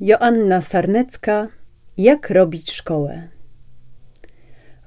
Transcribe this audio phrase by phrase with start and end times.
[0.00, 1.48] Joanna Sarnecka
[1.96, 3.28] Jak robić szkołę?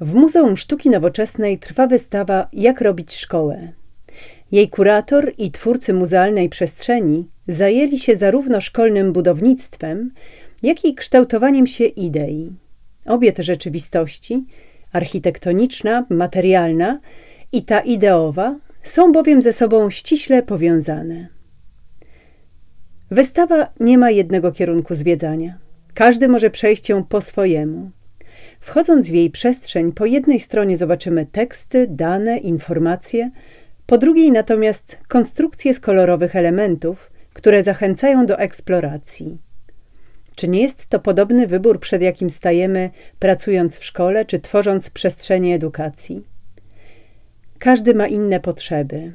[0.01, 3.71] W Muzeum Sztuki Nowoczesnej trwa wystawa Jak robić szkołę.
[4.51, 10.11] Jej kurator i twórcy muzealnej przestrzeni zajęli się zarówno szkolnym budownictwem,
[10.63, 12.51] jak i kształtowaniem się idei.
[13.05, 14.45] Obie te rzeczywistości
[14.93, 16.99] architektoniczna, materialna
[17.51, 21.38] i ta ideowa są bowiem ze sobą ściśle powiązane.
[23.11, 25.57] Wystawa nie ma jednego kierunku zwiedzania.
[25.93, 27.91] Każdy może przejść ją po swojemu.
[28.59, 33.31] Wchodząc w jej przestrzeń, po jednej stronie zobaczymy teksty, dane, informacje,
[33.85, 39.37] po drugiej natomiast konstrukcje z kolorowych elementów, które zachęcają do eksploracji.
[40.35, 42.89] Czy nie jest to podobny wybór, przed jakim stajemy,
[43.19, 46.23] pracując w szkole czy tworząc przestrzenie edukacji?
[47.59, 49.13] Każdy ma inne potrzeby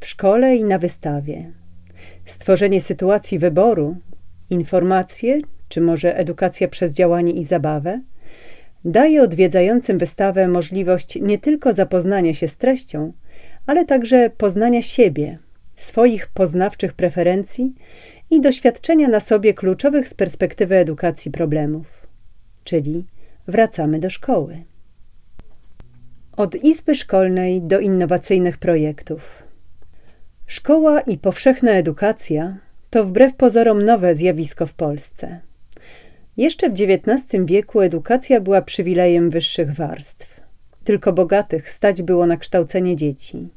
[0.00, 1.52] w szkole i na wystawie
[2.26, 3.96] stworzenie sytuacji wyboru,
[4.50, 8.00] informacje, czy może edukacja przez działanie i zabawę,
[8.84, 13.12] daje odwiedzającym wystawę możliwość nie tylko zapoznania się z treścią,
[13.66, 15.38] ale także poznania siebie,
[15.76, 17.74] swoich poznawczych preferencji
[18.30, 22.06] i doświadczenia na sobie kluczowych z perspektywy edukacji problemów.
[22.64, 23.06] Czyli
[23.46, 24.62] wracamy do szkoły.
[26.36, 29.45] Od izby szkolnej do innowacyjnych projektów.
[30.46, 32.56] Szkoła i powszechna edukacja
[32.90, 35.40] to wbrew pozorom nowe zjawisko w Polsce.
[36.36, 40.40] Jeszcze w XIX wieku edukacja była przywilejem wyższych warstw.
[40.84, 43.48] Tylko bogatych stać było na kształcenie dzieci.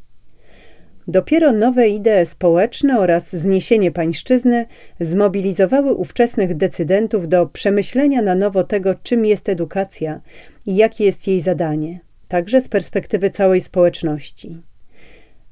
[1.08, 4.66] Dopiero nowe idee społeczne oraz zniesienie pańszczyzny
[5.00, 10.20] zmobilizowały ówczesnych decydentów do przemyślenia na nowo tego, czym jest edukacja
[10.66, 14.69] i jakie jest jej zadanie, także z perspektywy całej społeczności.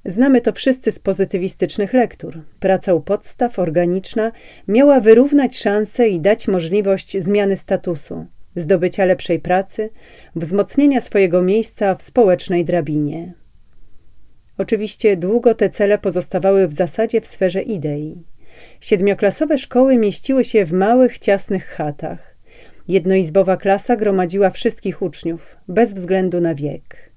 [0.07, 2.41] Znamy to wszyscy z pozytywistycznych lektur.
[2.59, 4.31] Praca u podstaw, organiczna,
[4.67, 9.89] miała wyrównać szanse i dać możliwość zmiany statusu, zdobycia lepszej pracy,
[10.35, 13.33] wzmocnienia swojego miejsca w społecznej drabinie.
[14.57, 18.23] Oczywiście długo te cele pozostawały w zasadzie w sferze idei.
[18.81, 22.35] Siedmioklasowe szkoły mieściły się w małych, ciasnych chatach.
[22.87, 27.11] Jednoizbowa klasa gromadziła wszystkich uczniów, bez względu na wiek.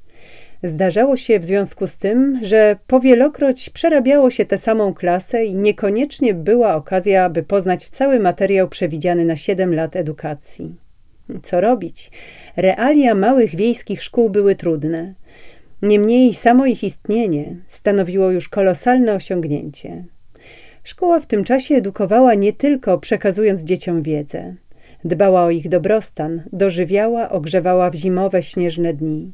[0.62, 6.34] Zdarzało się w związku z tym, że powielokroć przerabiało się tę samą klasę i niekoniecznie
[6.34, 10.74] była okazja, by poznać cały materiał przewidziany na 7 lat edukacji.
[11.42, 12.10] Co robić?
[12.56, 15.14] Realia małych wiejskich szkół były trudne.
[15.82, 20.04] Niemniej samo ich istnienie stanowiło już kolosalne osiągnięcie.
[20.84, 24.54] Szkoła w tym czasie edukowała nie tylko przekazując dzieciom wiedzę.
[25.04, 29.32] Dbała o ich dobrostan, dożywiała, ogrzewała w zimowe, śnieżne dni.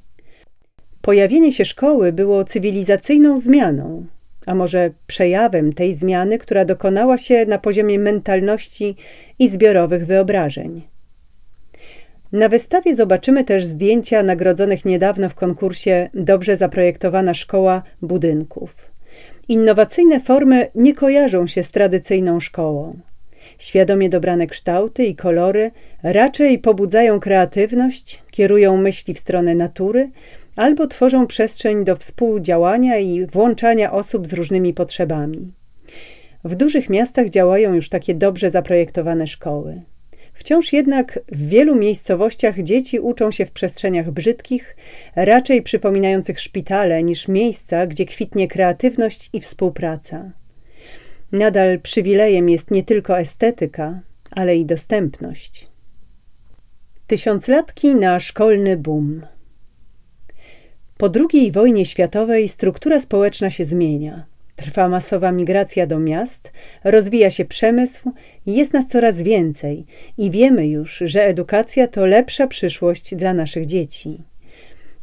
[1.06, 4.06] Pojawienie się szkoły było cywilizacyjną zmianą,
[4.46, 8.96] a może przejawem tej zmiany, która dokonała się na poziomie mentalności
[9.38, 10.82] i zbiorowych wyobrażeń.
[12.32, 18.74] Na wystawie zobaczymy też zdjęcia nagrodzonych niedawno w konkursie Dobrze zaprojektowana szkoła budynków.
[19.48, 22.96] Innowacyjne formy nie kojarzą się z tradycyjną szkołą.
[23.58, 25.70] Świadomie dobrane kształty i kolory
[26.02, 30.10] raczej pobudzają kreatywność, kierują myśli w stronę natury,
[30.56, 35.52] albo tworzą przestrzeń do współdziałania i włączania osób z różnymi potrzebami.
[36.44, 39.82] W dużych miastach działają już takie dobrze zaprojektowane szkoły.
[40.32, 44.76] Wciąż jednak w wielu miejscowościach dzieci uczą się w przestrzeniach brzydkich,
[45.16, 50.30] raczej przypominających szpitale niż miejsca, gdzie kwitnie kreatywność i współpraca.
[51.32, 54.00] Nadal przywilejem jest nie tylko estetyka,
[54.30, 55.68] ale i dostępność.
[57.06, 59.26] Tysiąclatki na szkolny boom.
[60.98, 64.26] Po II wojnie światowej struktura społeczna się zmienia.
[64.56, 66.52] Trwa masowa migracja do miast,
[66.84, 68.12] rozwija się przemysł
[68.46, 69.86] jest nas coraz więcej
[70.18, 74.22] i wiemy już, że edukacja to lepsza przyszłość dla naszych dzieci.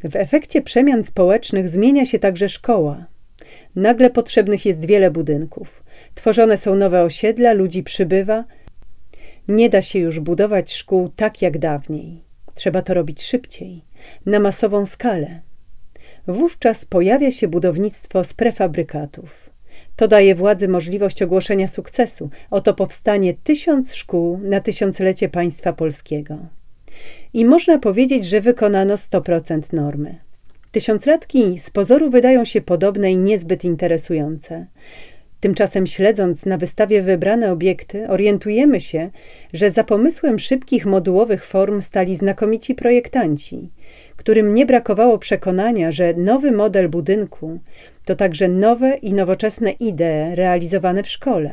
[0.04, 3.06] W efekcie przemian społecznych zmienia się także szkoła.
[3.76, 5.84] Nagle potrzebnych jest wiele budynków.
[6.14, 8.44] Tworzone są nowe osiedla, ludzi przybywa.
[9.48, 12.24] Nie da się już budować szkół tak jak dawniej.
[12.54, 13.84] Trzeba to robić szybciej,
[14.26, 15.40] na masową skalę.
[16.26, 19.50] Wówczas pojawia się budownictwo z prefabrykatów.
[19.96, 22.30] To daje władzy możliwość ogłoszenia sukcesu.
[22.50, 26.38] Oto powstanie tysiąc szkół na tysiąclecie państwa polskiego.
[27.32, 30.23] I można powiedzieć, że wykonano 100% normy.
[30.74, 34.66] Tysiąclatki z pozoru wydają się podobne i niezbyt interesujące.
[35.40, 39.10] Tymczasem śledząc na wystawie wybrane obiekty, orientujemy się,
[39.52, 43.70] że za pomysłem szybkich modułowych form stali znakomici projektanci,
[44.16, 47.60] którym nie brakowało przekonania, że nowy model budynku
[48.04, 51.50] to także nowe i nowoczesne idee realizowane w szkole.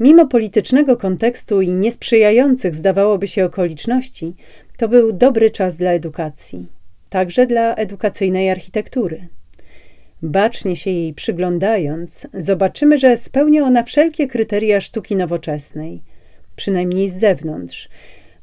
[0.00, 4.34] Mimo politycznego kontekstu i niesprzyjających zdawałoby się okoliczności,
[4.76, 6.77] to był dobry czas dla edukacji,
[7.08, 9.28] także dla edukacyjnej architektury.
[10.22, 16.02] Bacznie się jej przyglądając, zobaczymy, że spełnia ona wszelkie kryteria sztuki nowoczesnej,
[16.56, 17.88] przynajmniej z zewnątrz,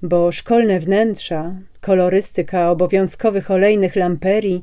[0.01, 4.61] bo szkolne wnętrza, kolorystyka obowiązkowych olejnych lamperii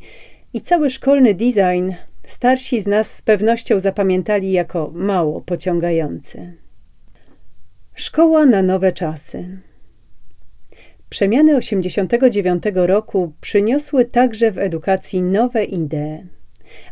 [0.54, 1.92] i cały szkolny design
[2.24, 6.56] starsi z nas z pewnością zapamiętali jako mało pociągający.
[7.94, 9.58] Szkoła na nowe czasy.
[11.12, 16.26] Przemiany 89 roku przyniosły także w edukacji nowe idee.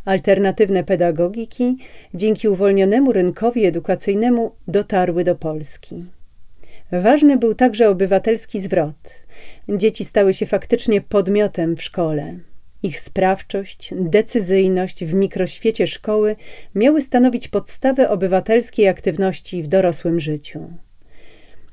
[0.05, 1.77] Alternatywne pedagogiki
[2.15, 6.05] dzięki uwolnionemu rynkowi edukacyjnemu dotarły do Polski.
[6.93, 9.15] Ważny był także obywatelski zwrot.
[9.69, 12.35] Dzieci stały się faktycznie podmiotem w szkole.
[12.83, 16.37] Ich sprawczość, decyzyjność w mikroświecie szkoły
[16.75, 20.71] miały stanowić podstawę obywatelskiej aktywności w dorosłym życiu.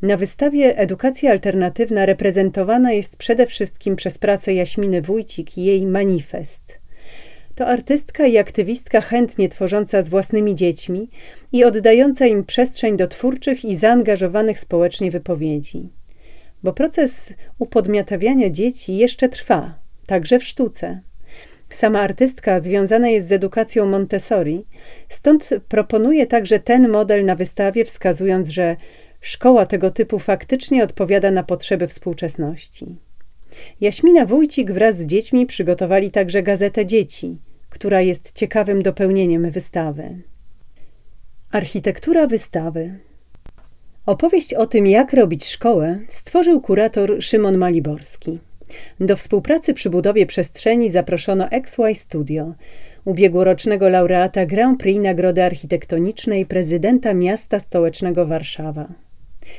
[0.02, 6.80] Na wystawie Edukacja Alternatywna reprezentowana jest przede wszystkim przez pracę Jaśminy Wójcik i jej manifest.
[7.56, 11.10] To artystka i aktywistka chętnie tworząca z własnymi dziećmi
[11.52, 15.90] i oddająca im przestrzeń do twórczych i zaangażowanych społecznie wypowiedzi.
[16.64, 21.00] Bo proces upodmiotawiania dzieci jeszcze trwa, także w sztuce.
[21.70, 24.66] Sama artystka związana jest z edukacją Montessori,
[25.10, 28.76] stąd proponuje także ten model na wystawie, wskazując, że
[29.27, 32.85] szkoła tego typu faktycznie odpowiada na potrzeby współczesności.
[33.81, 37.38] Jaśmina Wójcik wraz z dziećmi przygotowali także gazetę Dzieci,
[37.69, 40.21] która jest ciekawym dopełnieniem wystawy.
[41.51, 43.00] Architektura wystawy.
[44.06, 48.39] Opowieść o tym, jak robić szkołę, stworzył kurator Szymon Maliborski.
[49.00, 52.53] Do współpracy przy budowie przestrzeni zaproszono XY Studio,
[53.06, 59.06] ubiegłorocznego laureata Grand Prix Nagrody Architektonicznej prezydenta miasta stołecznego Warszawa.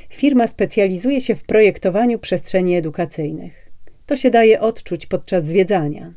[0.09, 3.69] Firma specjalizuje się w projektowaniu przestrzeni edukacyjnych.
[4.05, 6.13] To się daje odczuć podczas zwiedzania.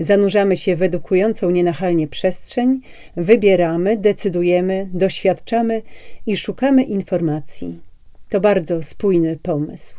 [0.00, 2.80] Zanurzamy się w edukującą nienachalnie przestrzeń,
[3.16, 5.82] wybieramy, decydujemy, doświadczamy
[6.26, 7.80] i szukamy informacji.
[8.28, 9.94] To bardzo spójny pomysł.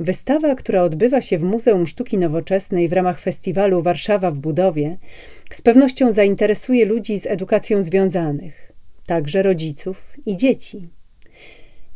[0.00, 4.98] Wystawa, która odbywa się w Muzeum Sztuki Nowoczesnej w ramach festiwalu Warszawa w budowie,
[5.52, 8.72] z pewnością zainteresuje ludzi z edukacją związanych,
[9.06, 10.88] także rodziców i dzieci.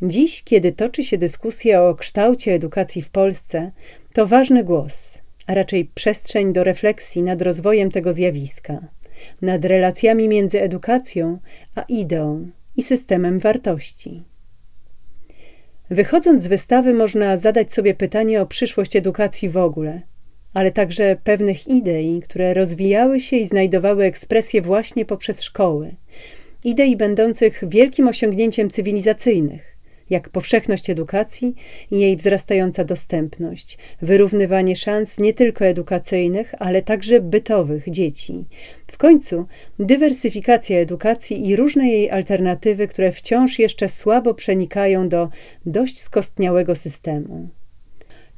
[0.02, 3.72] Dziś, kiedy toczy się dyskusja o kształcie edukacji w Polsce,
[4.12, 8.78] to ważny głos, a raczej przestrzeń do refleksji nad rozwojem tego zjawiska,
[9.42, 11.38] nad relacjami między edukacją
[11.74, 14.24] a ideą i systemem wartości.
[15.90, 20.00] Wychodząc z wystawy, można zadać sobie pytanie o przyszłość edukacji w ogóle,
[20.54, 25.94] ale także pewnych idei, które rozwijały się i znajdowały ekspresję właśnie poprzez szkoły.
[26.64, 29.76] Idei będących wielkim osiągnięciem cywilizacyjnych,
[30.10, 31.54] jak powszechność edukacji
[31.90, 38.44] i jej wzrastająca dostępność, wyrównywanie szans nie tylko edukacyjnych, ale także bytowych dzieci.
[38.86, 39.46] W końcu
[39.78, 45.28] dywersyfikacja edukacji i różne jej alternatywy, które wciąż jeszcze słabo przenikają do
[45.66, 47.48] dość skostniałego systemu.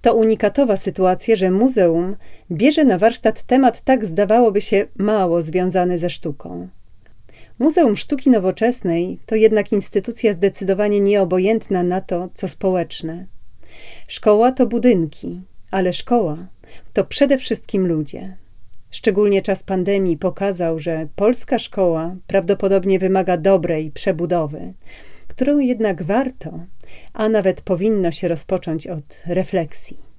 [0.01, 2.17] To unikatowa sytuacja, że muzeum
[2.51, 6.69] bierze na warsztat temat tak zdawałoby się mało związany ze sztuką.
[7.63, 13.27] Muzeum Sztuki Nowoczesnej to jednak instytucja zdecydowanie nieobojętna na to, co społeczne.
[14.07, 16.49] Szkoła to budynki, ale szkoła
[16.93, 18.37] to przede wszystkim ludzie.
[18.91, 24.75] Szczególnie czas pandemii pokazał, że polska szkoła prawdopodobnie wymaga dobrej przebudowy,
[25.29, 26.61] którą jednak warto,
[27.13, 30.12] a nawet powinno się rozpocząć od refleksji.